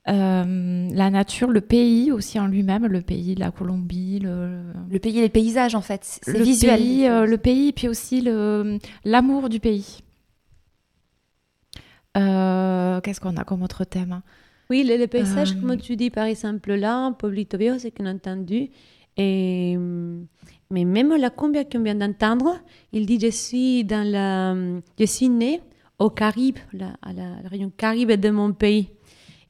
[0.07, 4.61] Euh, la nature, le pays aussi en lui-même, le pays, la Colombie, le,
[4.91, 6.01] Le pays et les paysages, en fait.
[6.21, 6.77] C'est le visuel.
[6.79, 9.99] pays, euh, le pays, puis aussi le- l'amour du pays.
[12.17, 14.21] Euh, Qu'est-ce qu'on a comme autre thème
[14.69, 18.05] Oui, le, le paysage, Euh, comme tu dis, par exemple, là, Poblito Viejo, c'est qu'on
[18.05, 18.69] a entendu.
[19.17, 19.77] Et,
[20.69, 22.59] mais même la cumbia qu'on vient d'entendre,
[22.93, 24.55] il dit Je suis, dans la,
[24.99, 25.61] je suis né
[25.99, 28.89] au Caribe, la- à la, région Caribe de mon pays.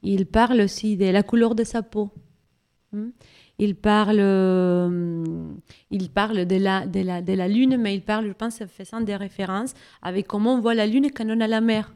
[0.02, 2.10] Il parle aussi de la couleur de sa peau.
[2.92, 3.12] Hum.
[3.58, 5.58] Il parle, hum,
[5.90, 8.66] il parle de, la, de, la, de la lune, mais il parle, je pense, en
[8.68, 9.72] faisant des références
[10.02, 11.94] avec comment on voit la lune quand on a la mer.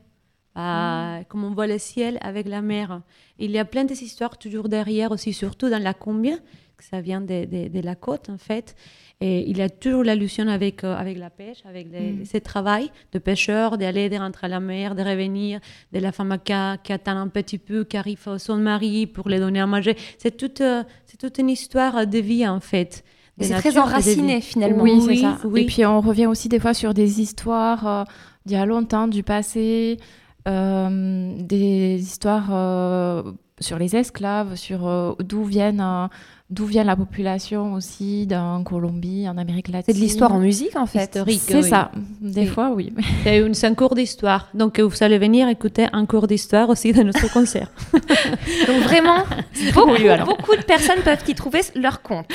[0.56, 3.02] Ah, Comme on voit le ciel avec la mer.
[3.38, 6.36] Il y a plein des histoires toujours derrière aussi, surtout dans la cumbia,
[6.76, 8.74] que ça vient de, de- de la côte en fait.
[9.22, 12.24] Et il y a toujours l'allusion avec, euh, avec la pêche, avec les- Mm.
[12.24, 15.60] ce travail de pêcheur, d'aller, de rentrer à la mer, de revenir,
[15.92, 19.06] de la femme qui, a- qui attend un petit peu, qui arrive à son mari
[19.06, 19.94] pour lui donner à manger.
[20.16, 23.04] C'est toute, euh, c'est toute une histoire de vie en fait.
[23.38, 24.82] C'est très enraciné, finalement.
[24.82, 25.38] Oui, c'est Oui, ça.
[25.44, 25.60] oui.
[25.62, 28.04] Et puis on revient aussi des fois sur des histoires euh,
[28.46, 29.98] d'il y a longtemps, du passé,
[30.48, 33.22] euh, des histoires euh,
[33.58, 36.06] sur les esclaves, sur euh, d'où viennent, euh,
[36.50, 39.84] d'où vient la population aussi en Colombie, en Amérique latine.
[39.94, 41.10] C'est de l'histoire en musique, en fait.
[41.14, 41.40] Historique.
[41.46, 41.68] C'est oui.
[41.68, 41.90] ça.
[42.20, 42.46] Des Oui.
[42.48, 42.92] fois, oui.
[43.22, 44.48] C'est une- c'est un cours d'histoire.
[44.54, 47.70] Donc vous allez venir écouter un cours d'histoire aussi de notre concert.
[48.66, 49.24] Donc vraiment,
[49.74, 50.26] beaucoup, Oui, alors.
[50.26, 52.26] beaucoup de personnes peuvent y trouver leur compte.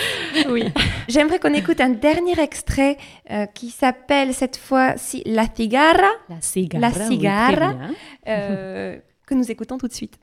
[0.50, 0.64] Oui.
[1.10, 2.98] J'aimerais qu'on écoute un dernier extrait
[3.32, 6.90] euh, qui s'appelle cette fois-ci La Cigarra, La cigarra.
[6.90, 7.74] La cigarra.
[8.28, 8.98] euh,
[9.28, 10.18] que nous écoutons tout de suite.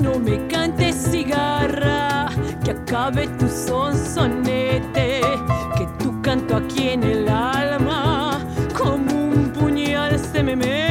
[0.00, 2.28] No me cantes cigarra,
[2.64, 5.20] que acabe tu sonsonete,
[5.76, 8.40] que tu canto aquí en el alma,
[8.76, 10.83] como un puñal se me mete,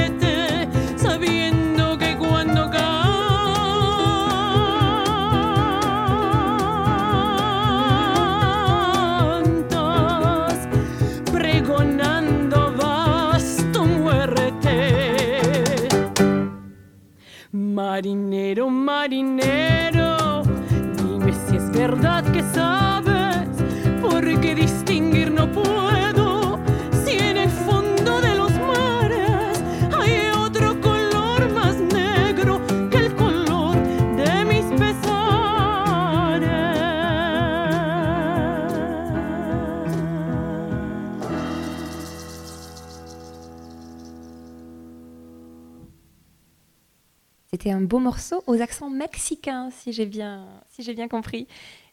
[48.00, 51.48] beau aux accents mexicains, si j'ai bien, si j'ai bien compris.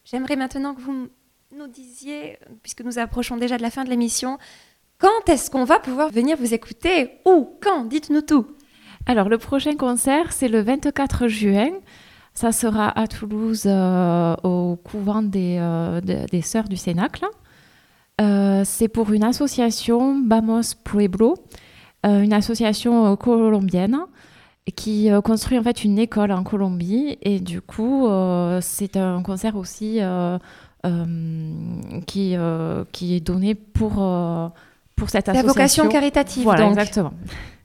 [0.05, 1.09] J'aimerais maintenant que vous
[1.57, 4.39] nous disiez, puisque nous approchons déjà de la fin de l'émission,
[4.99, 7.85] quand est-ce qu'on va pouvoir venir vous écouter Où Quand?
[7.85, 8.47] Dites-nous tout.
[9.07, 11.71] Alors, le prochain concert, c'est le 24 juin.
[12.35, 17.27] Ça sera à Toulouse, euh, au couvent des, euh, de- des Sœurs du Cénacle.
[18.21, 21.35] Euh, c'est pour une association, Bamos Pueblo,
[22.05, 23.99] une association colombienne
[24.73, 27.19] qui euh, construit en fait une école en Colombie.
[27.23, 30.39] Et du coup, euh, c'est un concert aussi euh,
[32.07, 32.37] qui,
[32.93, 33.93] qui est donné pour,
[34.97, 35.47] pour cette La association.
[35.49, 36.73] vocation caritative, Voilà, donc.
[36.73, 37.13] exactement.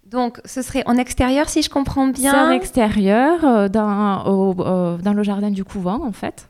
[0.09, 2.51] Donc, ce serait en extérieur, si je comprends C'est en bien.
[2.51, 4.53] extérieur, dans, au-
[4.97, 6.49] dans le jardin du couvent, en fait.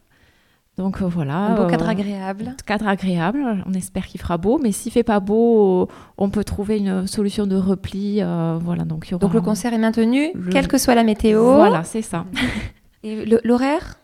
[0.78, 1.36] Donc euh, voilà.
[1.38, 2.55] Un beau cadre euh, agréable.
[2.65, 3.63] cadre agréable.
[3.65, 5.86] On espère qu'il fera beau, mais s'il fait pas beau, euh,
[6.17, 8.21] on peut trouver une solution de repli.
[8.21, 10.95] euh, voilà, donc il y aura Donc, le concert est maintenu, Le- quelle que soit
[10.95, 11.41] la météo.
[11.55, 12.26] Voilà, c'est ça.
[13.03, 13.99] Et l'horaire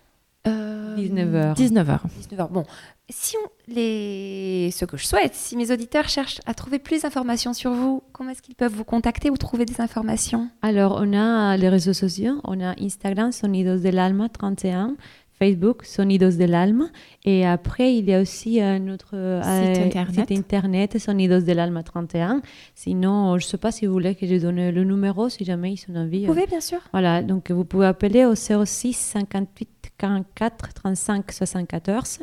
[0.46, 1.56] 19h.
[1.56, 2.00] 19h.
[2.32, 2.50] 19h.
[2.52, 2.64] Bon,
[3.10, 7.54] si on, les, ce que je souhaite, si mes auditeurs cherchent à trouver plus d'informations
[7.54, 10.50] sur vous, comment est-ce qu'ils peuvent vous contacter ou trouver des informations?
[10.62, 12.42] Alors, on a les réseaux sociaux.
[12.44, 14.96] On a Instagram, Sonidos del Alma 31,
[15.42, 16.92] Facebook, Sonidos del Alma.
[17.26, 20.30] Et après, il y a aussi un autre euh, Site internet.
[20.30, 22.44] site internet, Sonidos del Alma 31.
[22.76, 25.74] Sinon, je ne sais pas si vous voulez que je donne le numéro, si jamais
[25.74, 26.28] ils ont envie.
[26.28, 26.78] Vous pouvez, bien sûr.
[26.92, 32.20] Voilà, donc vous pouvez appeler au 06 58 44 35 74.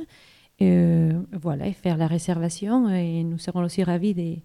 [0.62, 2.88] Euh, voilà, et faire la réservation.
[2.88, 4.36] Et nous serons aussi ravis de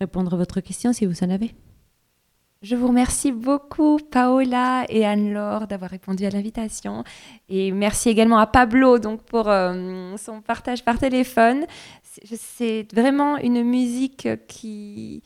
[0.00, 1.50] répondre à votre question si vous en avez.
[2.62, 7.04] Je vous remercie beaucoup, Paola et Anne-Laure, d'avoir répondu à l'invitation.
[7.48, 11.66] Et merci également à Pablo donc, pour euh, son partage par téléphone.
[12.02, 15.22] C'est- vraiment une musique qui,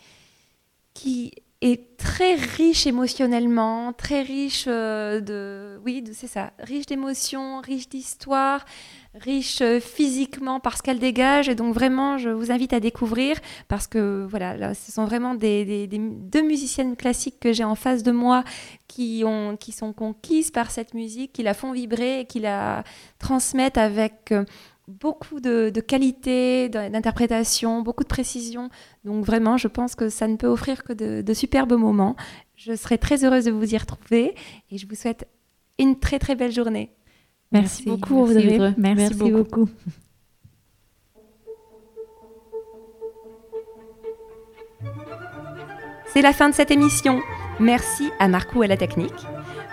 [0.93, 1.33] qui
[1.63, 5.79] est très riche émotionnellement, très riche euh, de...
[5.85, 8.65] Oui, c'est ça, riche d'émotions, riche d'histoire,
[9.15, 11.51] riche euh, physiquement parce qu'elle dégage.
[11.51, 13.37] Et donc vraiment, je vous invite à découvrir
[13.69, 18.03] parce que voilà, là, ce sont vraiment des- deux musiciennes classiques que j'ai en face
[18.03, 18.43] de moi
[18.89, 22.85] qui, ont, qui sont conquises par cette musique, qui la font vibrer et qui la
[23.19, 24.45] transmettent avec euh,
[24.91, 28.69] beaucoup de, de qualité, d'interprétation, beaucoup de précision.
[29.05, 32.17] Donc vraiment, je pense que ça ne peut offrir que de, de superbes moments.
[32.57, 34.35] Je serai très heureuse de vous y retrouver
[34.71, 35.27] et je vous souhaite
[35.79, 36.91] une très très belle journée.
[37.53, 38.55] Merci, beaucoup, Merci, Audrey.
[38.57, 38.75] Audrey.
[38.77, 39.61] Merci, Merci beaucoup.
[39.61, 39.69] beaucoup.
[46.13, 47.21] C'est la fin de cette émission.
[47.61, 49.27] Merci à Marcou à la technique.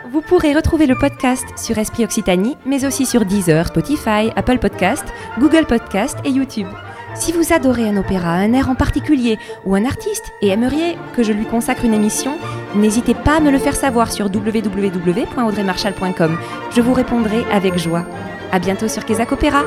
[0.10, 5.03] Vous pourrez retrouver le podcast sur Esprit Occitanie, mais aussi sur Deezer, Spotify, Apple Podcast,
[5.38, 6.70] Google Podcast et YouTube.
[7.14, 11.24] Si vous adorez un opéra, un air en particulier ou un artiste et aimeriez que
[11.24, 12.38] je lui consacre une émission,
[12.76, 16.38] n'hésitez pas à me le faire savoir sur www.audreymarchal.com.
[16.74, 18.05] Je vous répondrai avec joie.
[18.53, 19.64] À bientôt sur Kézak Opéra.